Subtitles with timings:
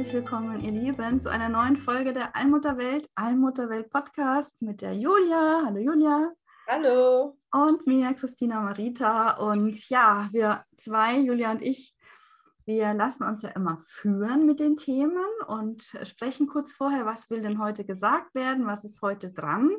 [0.00, 5.60] Herzlich willkommen, ihr Lieben, zu einer neuen Folge der Allmutterwelt, Allmutterwelt Podcast mit der Julia.
[5.66, 6.32] Hallo Julia.
[6.66, 7.36] Hallo.
[7.52, 9.32] Und mir, Christina Marita.
[9.32, 11.94] Und ja, wir zwei, Julia und ich,
[12.64, 17.42] wir lassen uns ja immer führen mit den Themen und sprechen kurz vorher, was will
[17.42, 19.70] denn heute gesagt werden, was ist heute dran.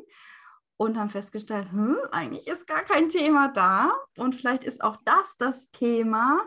[0.76, 3.90] Und haben festgestellt, hm, eigentlich ist gar kein Thema da.
[4.16, 6.46] Und vielleicht ist auch das das Thema,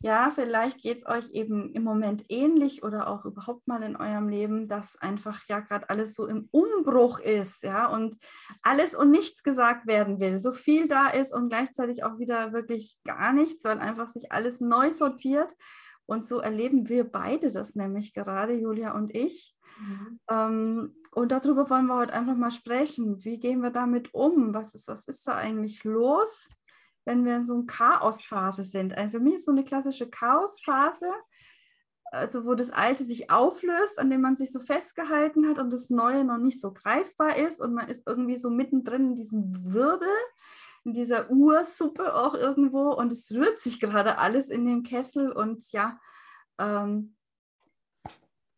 [0.00, 4.28] ja, vielleicht geht es euch eben im Moment ähnlich oder auch überhaupt mal in eurem
[4.28, 8.16] Leben, dass einfach ja gerade alles so im Umbruch ist, ja, und
[8.62, 12.98] alles und nichts gesagt werden will, so viel da ist und gleichzeitig auch wieder wirklich
[13.04, 15.54] gar nichts, weil einfach sich alles neu sortiert.
[16.08, 19.56] Und so erleben wir beide das nämlich gerade, Julia und ich.
[19.80, 20.20] Mhm.
[20.30, 23.24] Ähm, und darüber wollen wir heute einfach mal sprechen.
[23.24, 24.54] Wie gehen wir damit um?
[24.54, 26.48] Was ist, was ist da eigentlich los?
[27.06, 28.94] Wenn wir in so einer Chaosphase sind.
[29.10, 31.10] Für mich ist so eine klassische Chaosphase,
[32.12, 35.88] also wo das Alte sich auflöst, an dem man sich so festgehalten hat und das
[35.88, 40.08] Neue noch nicht so greifbar ist und man ist irgendwie so mittendrin in diesem Wirbel,
[40.84, 45.72] in dieser Ursuppe auch irgendwo und es rührt sich gerade alles in dem Kessel und
[45.72, 45.98] ja,
[46.58, 47.15] ähm,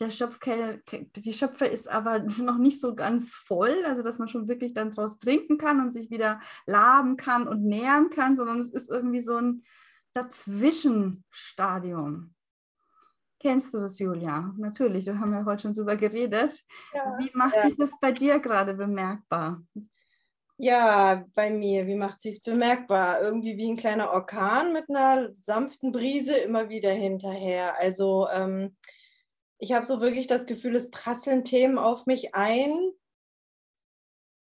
[0.01, 0.83] der Schöpfkel,
[1.17, 4.91] die Schöpfe ist aber noch nicht so ganz voll, also dass man schon wirklich dann
[4.91, 9.21] draus trinken kann und sich wieder laben kann und nähren kann, sondern es ist irgendwie
[9.21, 9.65] so ein
[10.13, 12.35] Dazwischenstadium.
[13.41, 14.53] Kennst du das, Julia?
[14.57, 16.65] Natürlich, wir haben ja heute schon drüber geredet.
[16.93, 17.63] Ja, wie macht ja.
[17.63, 19.63] sich das bei dir gerade bemerkbar?
[20.57, 23.23] Ja, bei mir, wie macht sich es bemerkbar?
[23.23, 27.79] Irgendwie wie ein kleiner Orkan mit einer sanften Brise immer wieder hinterher.
[27.79, 28.77] Also ähm,
[29.59, 32.93] ich habe so wirklich das Gefühl, es prasseln Themen auf mich ein.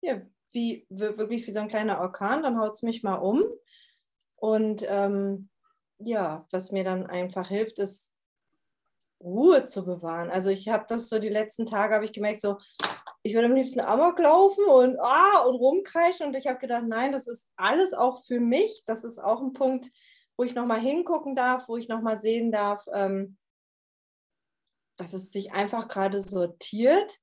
[0.02, 0.20] Ja,
[0.52, 3.42] wie wirklich wie so ein kleiner Orkan, dann haut es mich mal um.
[4.36, 5.48] Und ähm,
[5.98, 8.12] ja, was mir dann einfach hilft, ist
[9.20, 10.30] Ruhe zu bewahren.
[10.30, 12.58] Also ich habe das so die letzten Tage, habe ich gemerkt, so,
[13.22, 16.26] ich würde am liebsten Amok laufen und, ah, und rumkreischen.
[16.28, 18.84] Und ich habe gedacht, nein, das ist alles auch für mich.
[18.86, 19.90] Das ist auch ein Punkt,
[20.36, 23.36] wo ich nochmal hingucken darf, wo ich nochmal sehen darf, ähm,
[24.96, 27.20] dass es sich einfach gerade sortiert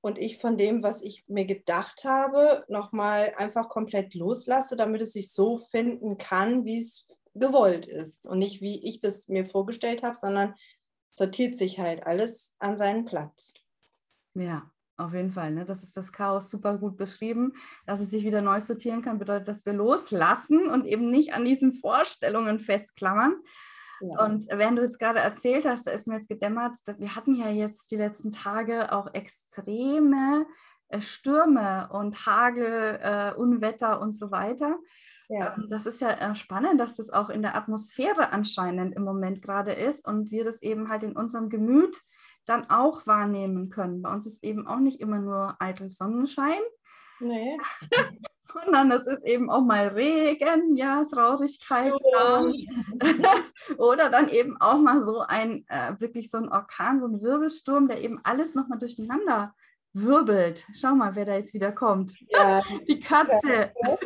[0.00, 5.12] und ich von dem, was ich mir gedacht habe, nochmal einfach komplett loslasse, damit es
[5.12, 10.02] sich so finden kann, wie es gewollt ist und nicht wie ich das mir vorgestellt
[10.02, 10.54] habe, sondern
[11.12, 13.54] sortiert sich halt alles an seinen Platz.
[14.34, 15.50] Ja, auf jeden Fall.
[15.50, 15.64] Ne?
[15.64, 17.54] Das ist das Chaos super gut beschrieben.
[17.86, 21.44] Dass es sich wieder neu sortieren kann, bedeutet, dass wir loslassen und eben nicht an
[21.44, 23.34] diesen Vorstellungen festklammern,
[24.02, 27.48] und während du jetzt gerade erzählt hast, da ist mir jetzt gedämmert, wir hatten ja
[27.48, 30.46] jetzt die letzten Tage auch extreme
[30.88, 34.78] äh, Stürme und Hagel, äh, Unwetter und so weiter.
[35.28, 35.54] Ja.
[35.56, 39.40] Ähm, das ist ja äh, spannend, dass das auch in der Atmosphäre anscheinend im Moment
[39.40, 42.00] gerade ist und wir das eben halt in unserem Gemüt
[42.44, 44.02] dann auch wahrnehmen können.
[44.02, 46.60] Bei uns ist eben auch nicht immer nur eitel Sonnenschein.
[47.22, 47.58] Nee.
[48.52, 51.94] sondern es ist eben auch mal Regen, ja, Traurigkeit.
[52.12, 52.44] Ja.
[53.78, 57.88] Oder dann eben auch mal so ein, äh, wirklich so ein Orkan, so ein Wirbelsturm,
[57.88, 59.54] der eben alles nochmal durcheinander
[59.94, 60.66] wirbelt.
[60.74, 62.14] Schau mal, wer da jetzt wieder kommt.
[62.28, 62.62] Ja.
[62.88, 63.72] Die Katze.
[63.82, 63.96] Ja.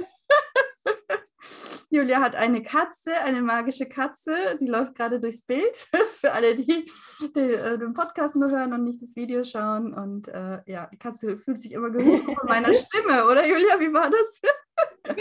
[1.97, 5.75] Julia hat eine Katze, eine magische Katze, die läuft gerade durchs Bild.
[6.21, 6.91] Für alle, die,
[7.35, 9.95] die äh, den Podcast nur hören und nicht das Video schauen.
[9.95, 13.81] Und äh, ja, die Katze fühlt sich immer gerufen von meiner Stimme, oder Julia?
[13.81, 14.43] Wie war das?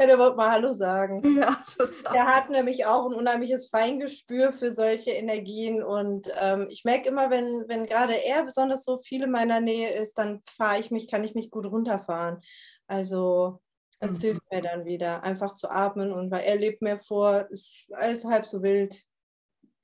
[0.00, 1.36] ja, der wollte mal Hallo sagen.
[1.36, 2.12] Ja, total.
[2.12, 5.80] Der hat nämlich auch ein unheimliches Feingespür für solche Energien.
[5.80, 9.94] Und ähm, ich merke immer, wenn, wenn gerade er besonders so viel in meiner Nähe
[9.94, 12.40] ist, dann fahre ich mich, kann ich mich gut runterfahren.
[12.88, 13.60] Also
[14.04, 14.22] es mhm.
[14.22, 18.24] hilft mir dann wieder, einfach zu atmen und weil er lebt mir vor, ist alles
[18.24, 19.04] halb so wild.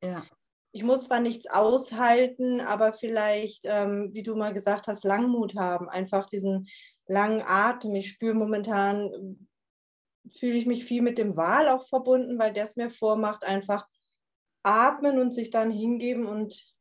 [0.03, 0.23] Ja.
[0.73, 5.89] Ich muss zwar nichts aushalten, aber vielleicht, ähm, wie du mal gesagt hast, Langmut haben,
[5.89, 6.69] einfach diesen
[7.07, 7.95] langen Atem.
[7.97, 9.49] Ich spüre momentan,
[10.29, 13.89] fühle ich mich viel mit dem Wal auch verbunden, weil der es mir vormacht, einfach
[14.63, 16.73] atmen und sich dann hingeben und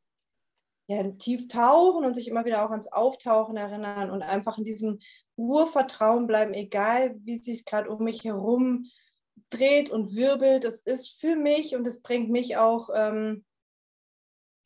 [0.90, 5.00] ja, tief tauchen und sich immer wieder auch ans Auftauchen erinnern und einfach in diesem
[5.36, 8.88] Urvertrauen bleiben, egal wie es sich gerade um mich herum
[9.52, 10.64] dreht und wirbelt.
[10.64, 13.46] Das ist für mich und es bringt mich auch ähm,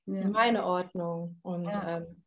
[0.05, 0.21] ja.
[0.21, 1.39] in meine Ordnung.
[1.41, 1.97] Und ja.
[1.97, 2.22] ähm,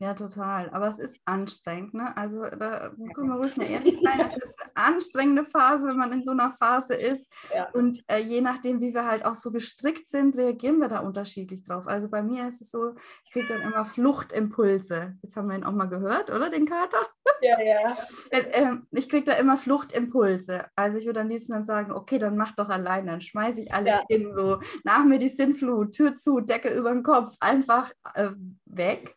[0.00, 0.70] ja, total.
[0.70, 1.92] Aber es ist anstrengend.
[1.92, 2.16] Ne?
[2.16, 4.18] Also da können wir ruhig mal ehrlich sein.
[4.20, 7.30] Es ist eine anstrengende Phase, wenn man in so einer Phase ist.
[7.52, 7.68] Ja.
[7.72, 11.64] Und äh, je nachdem, wie wir halt auch so gestrickt sind, reagieren wir da unterschiedlich
[11.64, 11.88] drauf.
[11.88, 12.94] Also bei mir ist es so,
[13.24, 15.16] ich kriege dann immer Fluchtimpulse.
[15.20, 17.08] Jetzt haben wir ihn auch mal gehört, oder den Kater?
[17.42, 17.96] Ja, ja.
[18.30, 20.66] Äh, äh, ich kriege da immer Fluchtimpulse.
[20.76, 23.74] Also ich würde am liebsten dann sagen, okay, dann mach doch allein, dann schmeiße ich
[23.74, 24.04] alles ja.
[24.08, 28.30] hin, so nach mir die Sinnflut, Tür zu, Decke über den Kopf, einfach äh,
[28.76, 29.16] weg.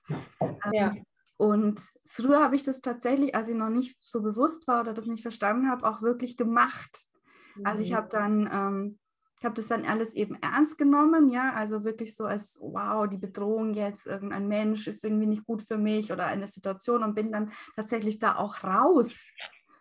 [0.71, 0.91] Ja.
[0.91, 1.05] Ähm,
[1.37, 5.07] und früher habe ich das tatsächlich, als ich noch nicht so bewusst war oder das
[5.07, 7.05] nicht verstanden habe, auch wirklich gemacht.
[7.55, 7.65] Mhm.
[7.65, 7.95] Also ich mhm.
[7.95, 8.99] habe dann, ähm,
[9.37, 13.17] ich habe das dann alles eben ernst genommen, ja, also wirklich so als, wow, die
[13.17, 17.31] Bedrohung jetzt, irgendein Mensch ist irgendwie nicht gut für mich oder eine Situation und bin
[17.31, 19.29] dann tatsächlich da auch raus.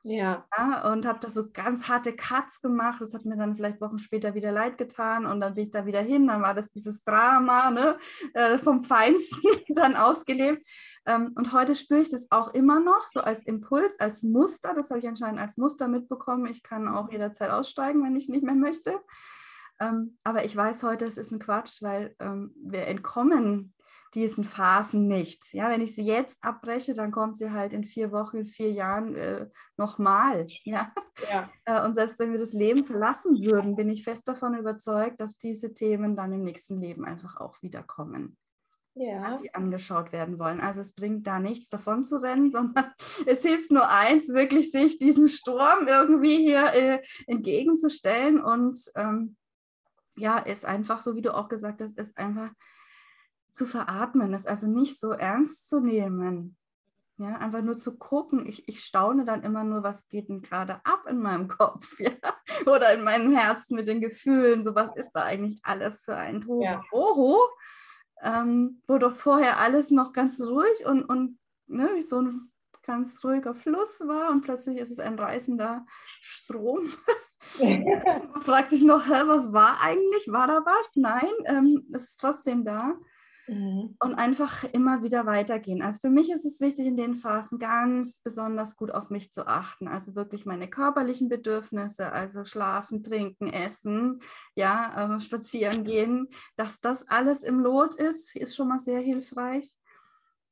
[0.04, 0.44] Ja.
[0.56, 3.00] ja und habe da so ganz harte Cuts gemacht.
[3.00, 5.26] Das hat mir dann vielleicht Wochen später wieder leid getan.
[5.26, 6.26] Und dann bin ich da wieder hin.
[6.26, 7.98] Dann war das dieses Drama ne,
[8.34, 10.66] äh, vom Feinsten dann ausgelebt.
[11.06, 14.74] Ähm, und heute spüre ich das auch immer noch, so als Impuls, als Muster.
[14.74, 16.46] Das habe ich anscheinend als Muster mitbekommen.
[16.46, 19.00] Ich kann auch jederzeit aussteigen, wenn ich nicht mehr möchte.
[19.80, 23.74] Ähm, aber ich weiß heute, es ist ein Quatsch, weil ähm, wir entkommen
[24.14, 25.52] diesen Phasen nicht.
[25.54, 29.14] Ja, wenn ich sie jetzt abbreche, dann kommt sie halt in vier Wochen, vier Jahren
[29.14, 30.46] äh, nochmal.
[30.64, 30.92] Ja?
[31.30, 31.50] ja.
[31.64, 35.38] Äh, und selbst wenn wir das Leben verlassen würden, bin ich fest davon überzeugt, dass
[35.38, 38.36] diese Themen dann im nächsten Leben einfach auch wiederkommen.
[38.94, 39.36] Ja.
[39.36, 40.60] die angeschaut werden wollen.
[40.60, 42.92] Also es bringt da nichts davon zu rennen, sondern
[43.24, 49.36] es hilft nur eins, wirklich sich diesem Sturm irgendwie hier äh, entgegenzustellen und ähm,
[50.16, 52.50] ja, ist einfach, so wie du auch gesagt hast, ist einfach
[53.52, 56.56] zu veratmen, es also nicht so ernst zu nehmen.
[57.18, 58.46] Ja, einfach nur zu gucken.
[58.46, 62.10] Ich, ich staune dann immer nur, was geht denn gerade ab in meinem Kopf ja?
[62.66, 64.62] oder in meinem Herzen mit den Gefühlen.
[64.62, 66.64] So, was ist da eigentlich alles für ein Tohu?
[66.64, 66.82] Ja.
[66.90, 67.38] Oho,
[68.22, 72.52] ähm, wo doch vorher alles noch ganz ruhig und, und ne, wie so ein
[72.82, 75.86] ganz ruhiger Fluss war und plötzlich ist es ein reißender
[76.20, 76.88] Strom.
[77.60, 80.28] Man fragt sich noch, was war eigentlich?
[80.32, 80.92] War da was?
[80.96, 82.94] Nein, ähm, es ist trotzdem da.
[83.48, 83.96] Mhm.
[83.98, 85.82] Und einfach immer wieder weitergehen.
[85.82, 89.46] Also für mich ist es wichtig, in den Phasen ganz besonders gut auf mich zu
[89.46, 89.88] achten.
[89.88, 94.20] Also wirklich meine körperlichen Bedürfnisse, also schlafen, trinken, essen,
[94.54, 99.76] ja, äh, spazieren gehen, dass das alles im Lot ist, ist schon mal sehr hilfreich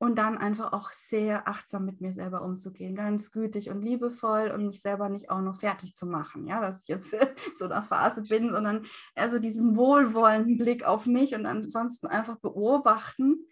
[0.00, 4.66] und dann einfach auch sehr achtsam mit mir selber umzugehen, ganz gütig und liebevoll und
[4.66, 7.82] mich selber nicht auch noch fertig zu machen, ja, dass ich jetzt in so einer
[7.82, 13.46] Phase bin, sondern eher so diesen wohlwollenden Blick auf mich und ansonsten einfach beobachten.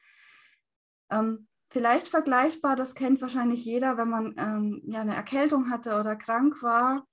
[1.11, 6.17] Ähm, vielleicht vergleichbar, das kennt wahrscheinlich jeder, wenn man ähm, ja eine Erkältung hatte oder
[6.17, 7.07] krank war,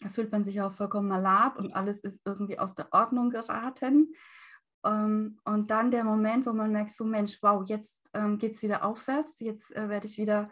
[0.00, 4.14] da fühlt man sich auch vollkommen malab und alles ist irgendwie aus der Ordnung geraten.
[4.84, 8.62] Ähm, und dann der Moment, wo man merkt, so Mensch, wow, jetzt ähm, geht es
[8.62, 10.50] wieder aufwärts, jetzt äh, werde ich wieder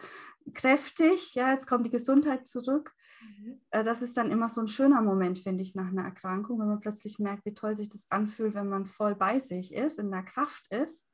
[0.54, 2.92] kräftig, ja, jetzt kommt die Gesundheit zurück.
[3.22, 3.60] Mhm.
[3.70, 6.68] Äh, das ist dann immer so ein schöner Moment, finde ich, nach einer Erkrankung, wenn
[6.68, 10.10] man plötzlich merkt, wie toll sich das anfühlt, wenn man voll bei sich ist, in
[10.10, 11.04] der Kraft ist.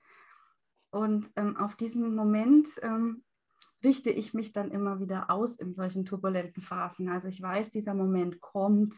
[0.90, 3.24] Und ähm, auf diesen Moment ähm,
[3.82, 7.08] richte ich mich dann immer wieder aus in solchen turbulenten Phasen.
[7.08, 8.94] Also ich weiß, dieser Moment kommt.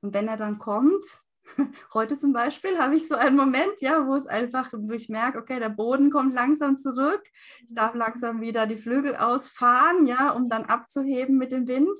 [0.00, 1.04] Und wenn er dann kommt,
[1.94, 5.38] Heute zum Beispiel habe ich so einen Moment, ja, wo es einfach, wo ich merke,
[5.38, 7.22] okay, der Boden kommt langsam zurück.
[7.66, 11.98] Ich darf langsam wieder die Flügel ausfahren, ja, um dann abzuheben mit dem Wind.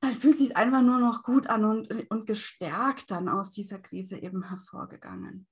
[0.00, 4.18] Dann fühlt sich einfach nur noch gut an und, und gestärkt dann aus dieser Krise
[4.18, 5.46] eben hervorgegangen.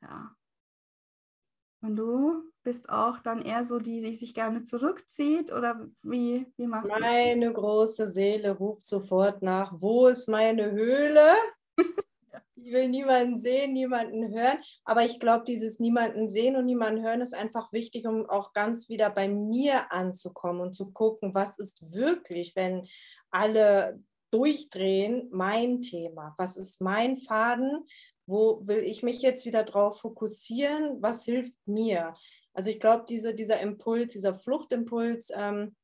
[0.00, 0.34] Ja.
[1.80, 6.66] Und du bist auch dann eher so die, die sich gerne zurückzieht oder wie, wie
[6.66, 7.06] machst meine du?
[7.06, 11.34] Meine große Seele ruft sofort nach, wo ist meine Höhle?
[12.64, 14.58] ich will niemanden sehen, niemanden hören.
[14.84, 18.88] Aber ich glaube, dieses niemanden sehen und niemanden hören ist einfach wichtig, um auch ganz
[18.88, 22.86] wieder bei mir anzukommen und zu gucken, was ist wirklich, wenn
[23.30, 24.00] alle
[24.30, 26.34] durchdrehen, mein Thema?
[26.38, 27.86] Was ist mein Faden?
[28.26, 31.02] Wo will ich mich jetzt wieder drauf fokussieren?
[31.02, 32.12] Was hilft mir?
[32.54, 35.74] Also ich glaube, diese, dieser Impuls, dieser Fluchtimpuls ähm,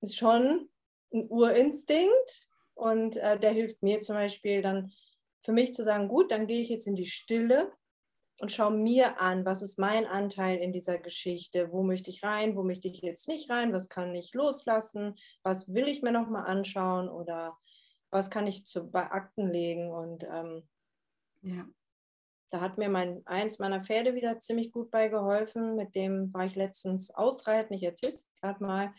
[0.00, 0.68] ist schon
[1.12, 4.92] ein Urinstinkt und äh, der hilft mir zum Beispiel dann
[5.40, 7.72] für mich zu sagen, gut, dann gehe ich jetzt in die Stille
[8.40, 12.54] und schaue mir an, was ist mein Anteil in dieser Geschichte, wo möchte ich rein,
[12.54, 16.46] wo möchte ich jetzt nicht rein, was kann ich loslassen, was will ich mir nochmal
[16.46, 17.58] anschauen oder
[18.10, 19.90] was kann ich zu, bei Akten legen?
[19.90, 20.68] Und ähm,
[21.42, 21.66] ja.
[22.50, 25.76] Da hat mir mein, eins meiner Pferde wieder ziemlich gut bei geholfen.
[25.76, 27.74] Mit dem war ich letztens ausreiten.
[27.74, 28.94] Ich erzähle es gerade mal.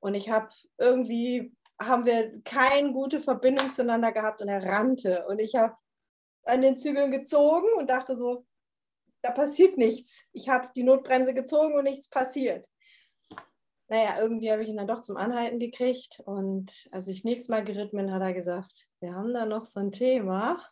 [0.00, 0.48] Und ich habe
[0.78, 5.26] irgendwie, haben wir keine gute Verbindung zueinander gehabt und er rannte.
[5.26, 5.74] Und ich habe
[6.44, 8.46] an den Zügeln gezogen und dachte so,
[9.22, 10.26] da passiert nichts.
[10.32, 12.66] Ich habe die Notbremse gezogen und nichts passiert.
[13.88, 16.20] Naja, irgendwie habe ich ihn dann doch zum Anhalten gekriegt.
[16.24, 19.80] Und als ich nächstes Mal geritten bin, hat er gesagt, wir haben da noch so
[19.80, 20.62] ein Thema.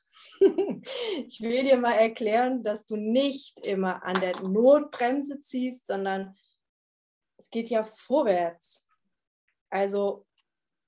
[1.27, 6.37] ich will dir mal erklären, dass du nicht immer an der Notbremse ziehst, sondern
[7.37, 8.85] es geht ja vorwärts.
[9.71, 10.27] Also,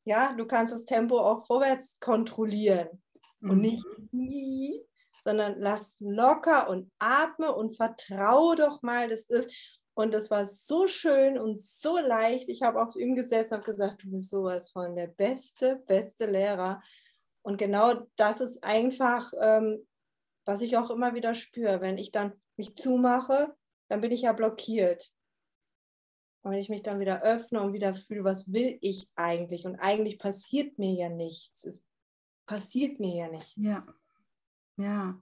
[0.05, 3.03] ja, du kannst das Tempo auch vorwärts kontrollieren
[3.41, 3.51] mhm.
[3.51, 4.81] und nicht nie,
[5.25, 9.51] sondern lass locker und atme und vertraue doch mal, das ist.
[9.95, 12.51] Und das war so schön und so leicht.
[12.51, 16.83] Ich habe auf ihm gesessen und gesagt, du bist sowas von der beste, beste Lehrer.
[17.47, 19.87] Und genau das ist einfach, ähm,
[20.45, 21.81] was ich auch immer wieder spüre.
[21.81, 23.55] Wenn ich dann mich zumache,
[23.87, 25.15] dann bin ich ja blockiert.
[26.43, 29.65] Und wenn ich mich dann wieder öffne und wieder fühle, was will ich eigentlich?
[29.65, 31.63] Und eigentlich passiert mir ja nichts.
[31.63, 31.85] Es
[32.47, 33.55] passiert mir ja nichts.
[33.55, 33.87] Ja,
[34.77, 35.17] ja.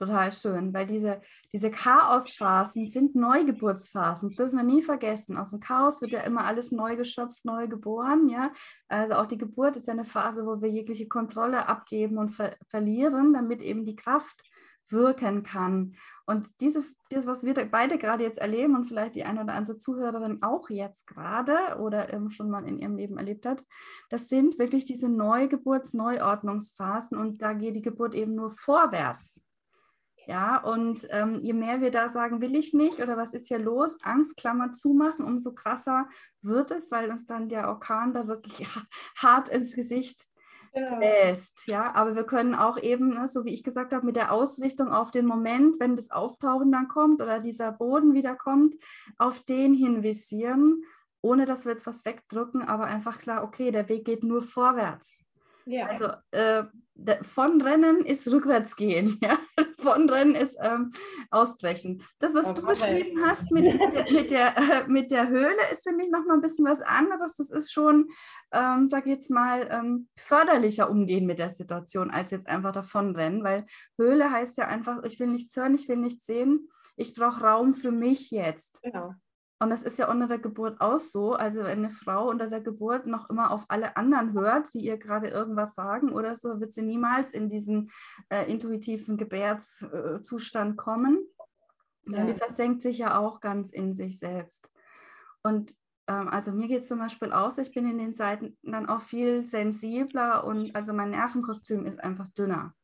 [0.00, 1.20] Total schön, weil diese,
[1.52, 5.36] diese Chaosphasen sind Neugeburtsphasen, dürfen wir nie vergessen.
[5.36, 8.30] Aus dem Chaos wird ja immer alles neu geschöpft, neu geboren.
[8.30, 8.50] Ja?
[8.88, 12.56] Also auch die Geburt ist ja eine Phase, wo wir jegliche Kontrolle abgeben und ver
[12.70, 14.42] verlieren, damit eben die Kraft
[14.88, 15.96] wirken kann.
[16.24, 19.76] Und diese, das, was wir beide gerade jetzt erleben und vielleicht die eine oder andere
[19.76, 23.62] Zuhörerin auch jetzt gerade oder ähm, schon mal in ihrem Leben erlebt hat,
[24.08, 29.42] das sind wirklich diese Neugeburts-, Neuordnungsphasen und da geht die Geburt eben nur vorwärts.
[30.26, 33.58] Ja, und ähm, je mehr wir da sagen, will ich nicht oder was ist hier
[33.58, 36.08] los, Angst, Klammer zumachen, umso krasser
[36.42, 38.68] wird es, weil uns dann der Orkan da wirklich
[39.16, 40.26] hart ins Gesicht
[40.72, 41.66] bläst.
[41.66, 41.84] Ja.
[41.84, 44.88] ja, aber wir können auch eben, ne, so wie ich gesagt habe, mit der Ausrichtung
[44.88, 48.76] auf den Moment, wenn das Auftauchen dann kommt oder dieser Boden wieder kommt,
[49.18, 50.84] auf den hinvisieren,
[51.22, 55.18] ohne dass wir jetzt was wegdrücken, aber einfach klar, okay, der Weg geht nur vorwärts.
[55.66, 55.86] Ja.
[55.86, 56.64] Also äh,
[57.22, 59.38] von Rennen ist rückwärts gehen, ja?
[59.78, 60.90] von Rennen ist ähm,
[61.30, 62.02] ausbrechen.
[62.18, 62.60] Das, was okay.
[62.60, 66.10] du beschrieben hast mit, mit, der, mit, der, äh, mit der Höhle, ist für mich
[66.10, 67.36] nochmal ein bisschen was anderes.
[67.36, 68.08] Das ist schon,
[68.52, 73.42] ähm, sag ich jetzt mal, ähm, förderlicher umgehen mit der Situation, als jetzt einfach davonrennen,
[73.44, 77.42] weil Höhle heißt ja einfach, ich will nichts hören, ich will nichts sehen, ich brauche
[77.42, 78.82] Raum für mich jetzt.
[78.82, 79.14] Genau.
[79.62, 81.34] Und das ist ja unter der Geburt auch so.
[81.34, 84.96] Also wenn eine Frau unter der Geburt noch immer auf alle anderen hört, die ihr
[84.96, 87.90] gerade irgendwas sagen oder so, wird sie niemals in diesen
[88.30, 91.26] äh, intuitiven Gebärzustand kommen.
[92.06, 92.24] Ja.
[92.24, 94.70] Die versenkt sich ja auch ganz in sich selbst.
[95.42, 95.76] Und
[96.06, 99.02] ähm, also mir geht es zum Beispiel aus, ich bin in den Seiten dann auch
[99.02, 102.74] viel sensibler und also mein Nervenkostüm ist einfach dünner.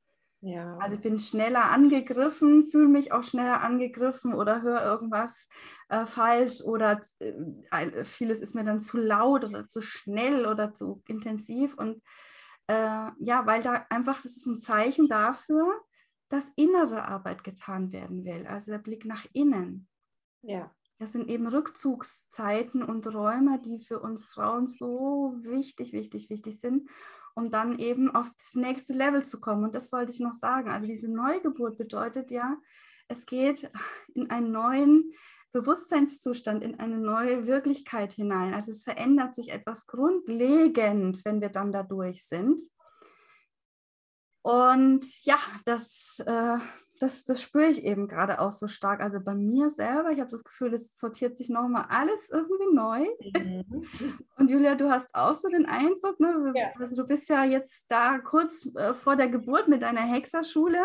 [0.47, 0.79] Ja.
[0.79, 5.49] Also ich bin schneller angegriffen, fühle mich auch schneller angegriffen oder höre irgendwas
[5.88, 11.03] äh, falsch oder äh, vieles ist mir dann zu laut oder zu schnell oder zu
[11.09, 11.75] intensiv.
[11.75, 12.00] Und
[12.69, 15.81] äh, ja, weil da einfach, das ist ein Zeichen dafür,
[16.29, 19.88] dass innere Arbeit getan werden will, also der Blick nach innen.
[20.43, 20.73] Ja.
[21.00, 26.88] Das sind eben Rückzugszeiten und Räume, die für uns Frauen so wichtig, wichtig, wichtig sind
[27.37, 29.62] um dann eben auf das nächste Level zu kommen.
[29.62, 30.71] Und das wollte ich noch sagen.
[30.71, 32.57] Also diese Neugeburt bedeutet ja,
[33.09, 33.71] es geht
[34.14, 35.12] in einen neuen
[35.52, 38.55] Bewusstseinszustand, in eine neue Wirklichkeit hinein.
[38.55, 42.61] Also es verändert sich etwas grundlegend, wenn wir dann da durch sind.
[44.43, 46.59] Und ja, das äh,
[46.99, 49.00] das, das spüre ich eben gerade auch so stark.
[49.00, 53.07] Also bei mir selber, ich habe das Gefühl, es sortiert sich nochmal alles irgendwie neu.
[53.21, 53.87] Mhm.
[54.37, 56.53] Und Julia, du hast auch so den Eindruck, ne?
[56.55, 56.73] Ja.
[56.79, 60.81] also du bist ja jetzt da kurz äh, vor der Geburt mit deiner Hexerschule.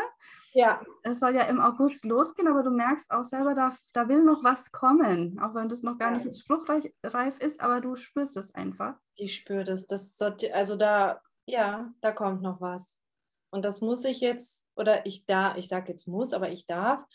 [0.54, 0.82] Ja.
[1.04, 4.44] Es soll ja im August losgehen, aber du merkst auch selber, da, da will noch
[4.44, 6.18] was kommen, auch wenn das noch gar ja.
[6.18, 8.96] nicht jetzt spruchreif ist, aber du spürst es einfach.
[9.16, 9.88] Ich spüre das.
[9.88, 10.20] das
[10.54, 12.98] also da, ja, da kommt noch was.
[13.52, 17.06] Und das muss ich jetzt oder ich da, ich sage jetzt muss, aber ich darf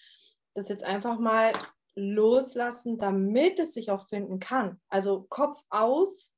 [0.55, 1.53] das jetzt einfach mal
[1.95, 4.81] loslassen, damit es sich auch finden kann.
[4.89, 6.33] Also Kopf aus,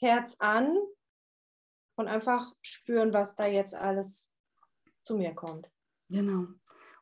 [0.00, 0.76] Herz an
[1.96, 4.28] und einfach spüren, was da jetzt alles
[5.04, 5.68] zu mir kommt.
[6.08, 6.46] Genau.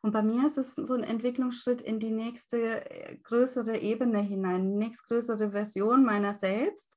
[0.03, 4.63] Und bei mir ist es so ein Entwicklungsschritt in die nächste äh, größere Ebene hinein,
[4.63, 6.97] die nächstgrößere Version meiner selbst.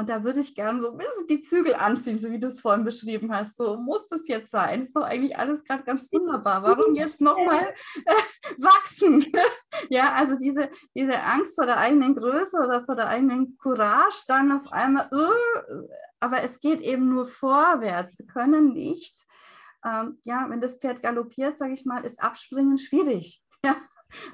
[0.00, 2.62] Und da würde ich gerne so ein bisschen die Zügel anziehen, so wie du es
[2.62, 3.58] vorhin beschrieben hast.
[3.58, 4.80] So muss das jetzt sein.
[4.80, 6.62] Ist doch eigentlich alles gerade ganz wunderbar.
[6.62, 7.74] Warum jetzt nochmal
[8.06, 9.26] äh, wachsen?
[9.90, 14.52] ja, also diese, diese Angst vor der eigenen Größe oder vor der eigenen Courage, dann
[14.52, 15.86] auf einmal, uh,
[16.18, 18.18] aber es geht eben nur vorwärts.
[18.18, 19.26] Wir können nicht,
[19.84, 23.42] ähm, ja, wenn das Pferd galoppiert, sage ich mal, ist Abspringen schwierig.
[23.62, 23.76] Ja,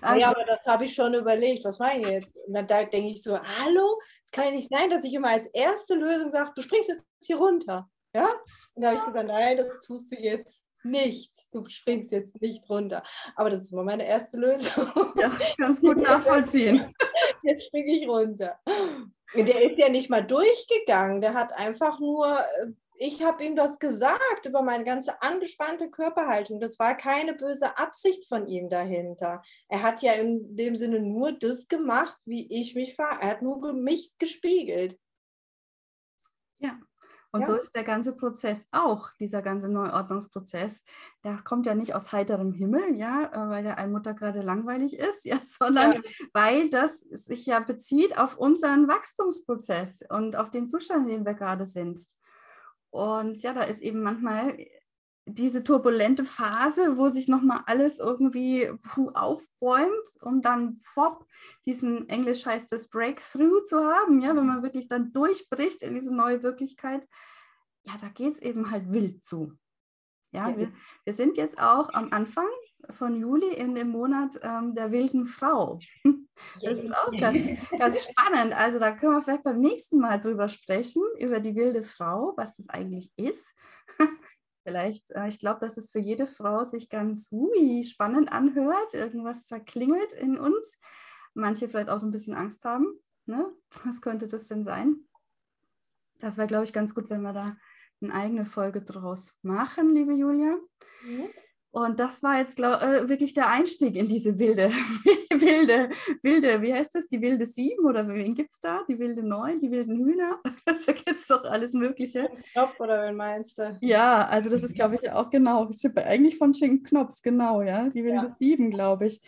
[0.00, 1.64] Also, ja, aber das habe ich schon überlegt.
[1.64, 2.36] Was mache ich jetzt?
[2.46, 5.46] Und dann denke ich so, hallo, es kann ja nicht sein, dass ich immer als
[5.48, 7.88] erste Lösung sage, du springst jetzt hier runter.
[8.14, 8.28] Ja?
[8.74, 11.32] Und da habe ich gesagt, nein, das tust du jetzt nicht.
[11.52, 13.02] Du springst jetzt nicht runter.
[13.34, 14.86] Aber das ist immer meine erste Lösung.
[15.16, 16.94] Ja, ich kann es gut nachvollziehen.
[17.42, 18.58] Jetzt springe ich runter.
[19.34, 21.20] Der ist ja nicht mal durchgegangen.
[21.20, 22.66] Der hat einfach nur äh,
[22.98, 26.60] ich habe ihm das gesagt über meine ganze angespannte Körperhaltung.
[26.60, 29.42] Das war keine böse Absicht von ihm dahinter.
[29.68, 33.20] Er hat ja in dem Sinne nur das gemacht, wie ich mich war.
[33.20, 34.98] Er hat nur mich gespiegelt.
[36.58, 36.78] Ja.
[37.32, 37.48] Und ja.
[37.48, 40.82] so ist der ganze Prozess auch, dieser ganze Neuordnungsprozess.
[41.22, 45.24] Der kommt ja nicht aus heiterem Himmel, ja, äh, weil der Allmutter gerade langweilig ist,
[45.26, 46.00] ja, sondern ja.
[46.32, 51.34] weil das sich ja bezieht auf unseren Wachstumsprozess und auf den Zustand, in dem wir
[51.34, 52.06] gerade sind.
[52.96, 54.56] Und ja, da ist eben manchmal
[55.26, 58.70] diese turbulente Phase, wo sich nochmal alles irgendwie
[59.12, 61.26] aufbäumt, um dann fop,
[61.66, 66.14] diesen Englisch heißt es Breakthrough zu haben, ja, wenn man wirklich dann durchbricht in diese
[66.14, 67.06] neue Wirklichkeit,
[67.82, 69.52] ja, da geht es eben halt wild zu.
[70.32, 70.56] Ja, ja.
[70.56, 70.72] Wir,
[71.04, 72.48] wir sind jetzt auch am Anfang
[72.90, 75.80] von Juli in dem Monat ähm, der wilden Frau.
[76.60, 77.46] Das ist auch ganz,
[77.78, 78.54] ganz spannend.
[78.54, 82.56] Also da können wir vielleicht beim nächsten Mal drüber sprechen, über die wilde Frau, was
[82.56, 83.54] das eigentlich ist.
[84.62, 88.92] Vielleicht, äh, ich glaube, dass es für jede Frau sich ganz ui, spannend anhört.
[88.92, 90.78] Irgendwas zerklingelt in uns.
[91.34, 92.86] Manche vielleicht auch so ein bisschen Angst haben.
[93.26, 93.50] Ne?
[93.84, 94.96] Was könnte das denn sein?
[96.18, 97.56] Das wäre, glaube ich, ganz gut, wenn wir da
[98.00, 100.56] eine eigene Folge draus machen, liebe Julia.
[101.04, 101.28] Mhm.
[101.76, 104.70] Und das war jetzt glaub, äh, wirklich der Einstieg in diese wilde,
[105.30, 105.90] wilde,
[106.22, 108.82] wilde, wie heißt das, die wilde Sieben oder wen gibt es da?
[108.88, 110.40] Die wilde Neun, die wilden Hühner?
[110.64, 112.30] da gibt es doch alles Mögliche.
[112.54, 113.76] Knopf oder wen meinst du?
[113.82, 118.04] Ja, also das ist, glaube ich, auch genau, eigentlich von Schinken Knopf, genau, ja, die
[118.04, 118.36] wilde ja.
[118.38, 119.20] Sieben, glaube ich.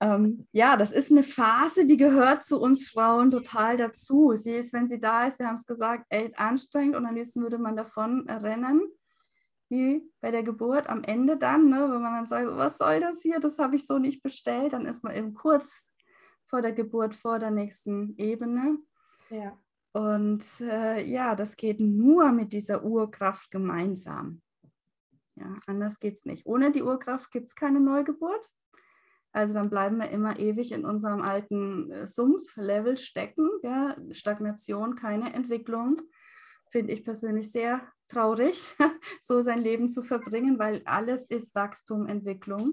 [0.00, 4.34] Ähm, ja, das ist eine Phase, die gehört zu uns Frauen total dazu.
[4.36, 7.42] Sie ist, wenn sie da ist, wir haben es gesagt, echt anstrengend und am liebsten
[7.42, 8.82] würde man davon rennen
[9.72, 13.22] wie bei der Geburt am Ende dann, ne, wenn man dann sagt, was soll das
[13.22, 15.90] hier, das habe ich so nicht bestellt, dann ist man eben kurz
[16.44, 18.76] vor der Geburt, vor der nächsten Ebene.
[19.30, 19.58] Ja.
[19.92, 24.42] Und äh, ja, das geht nur mit dieser Urkraft gemeinsam.
[25.36, 26.44] Ja, anders geht es nicht.
[26.44, 28.46] Ohne die Urkraft gibt es keine Neugeburt.
[29.32, 33.48] Also dann bleiben wir immer ewig in unserem alten äh, Sumpflevel stecken.
[33.62, 33.96] Ja?
[34.10, 36.02] Stagnation, keine Entwicklung.
[36.72, 38.74] Finde ich persönlich sehr traurig,
[39.20, 42.72] so sein Leben zu verbringen, weil alles ist Wachstum, Entwicklung.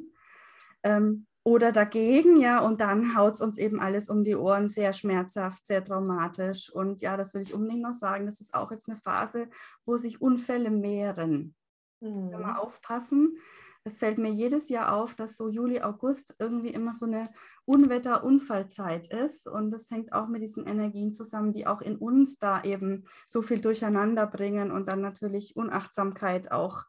[0.84, 4.94] Ähm, oder dagegen, ja, und dann haut es uns eben alles um die Ohren, sehr
[4.94, 6.70] schmerzhaft, sehr traumatisch.
[6.72, 9.50] Und ja, das will ich unbedingt noch sagen, das ist auch jetzt eine Phase,
[9.86, 11.56] wo sich Unfälle mehren.
[12.00, 12.32] Mhm.
[12.32, 13.38] Wenn wir aufpassen,
[13.84, 17.30] es fällt mir jedes Jahr auf, dass so Juli, August irgendwie immer so eine
[17.66, 19.48] Unwetter-Unfallzeit ist.
[19.48, 23.42] Und das hängt auch mit diesen Energien zusammen, die auch in uns da eben so
[23.42, 26.86] viel durcheinander bringen und dann natürlich Unachtsamkeit auch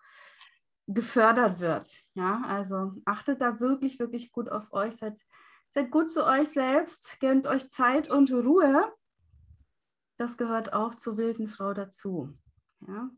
[0.87, 1.89] gefördert wird.
[2.15, 4.97] Ja, also achtet da wirklich, wirklich gut auf euch.
[4.97, 5.21] Seid,
[5.71, 8.93] seid gut zu euch selbst, gönnt euch Zeit und Ruhe.
[10.17, 12.37] Das gehört auch zur wilden Frau dazu.
[12.87, 13.11] Ja.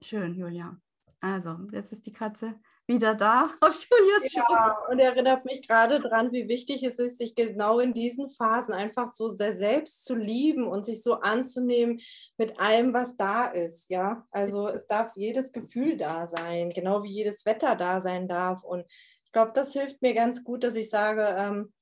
[0.00, 0.80] Schön, Julia.
[1.22, 2.58] Also, jetzt ist die Katze
[2.88, 4.44] wieder da auf Julias Schoß.
[4.50, 8.74] Ja, und erinnert mich gerade daran, wie wichtig es ist, sich genau in diesen Phasen
[8.74, 12.00] einfach so sehr selbst zu lieben und sich so anzunehmen
[12.36, 13.88] mit allem, was da ist.
[13.88, 18.64] Ja, also es darf jedes Gefühl da sein, genau wie jedes Wetter da sein darf.
[18.64, 18.84] Und
[19.24, 21.72] ich glaube, das hilft mir ganz gut, dass ich sage, ähm,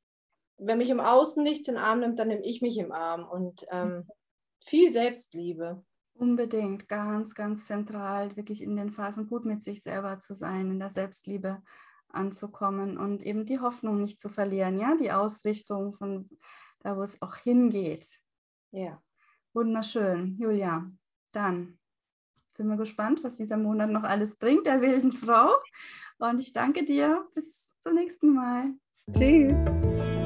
[0.58, 3.26] wenn mich im Außen nichts in den Arm nimmt, dann nehme ich mich im Arm
[3.26, 4.06] und ähm,
[4.66, 5.82] viel Selbstliebe.
[6.20, 10.78] Unbedingt, ganz, ganz zentral, wirklich in den Phasen gut mit sich selber zu sein, in
[10.78, 11.62] der Selbstliebe
[12.08, 16.28] anzukommen und eben die Hoffnung nicht zu verlieren, ja, die Ausrichtung von
[16.80, 18.06] da, wo es auch hingeht.
[18.70, 19.02] Ja.
[19.54, 20.92] Wunderschön, Julia.
[21.32, 21.78] Dann
[22.52, 25.54] sind wir gespannt, was dieser Monat noch alles bringt, der wilden Frau.
[26.18, 27.26] Und ich danke dir.
[27.34, 28.74] Bis zum nächsten Mal.
[29.10, 30.19] Tschüss.